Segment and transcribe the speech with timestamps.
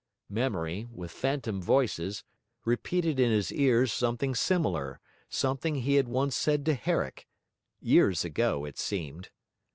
[0.31, 2.23] Memory, with phantom voices,
[2.65, 7.27] repeated in his cars something similar, something he had once said to Herrick
[7.79, 9.29] years ago it seemed.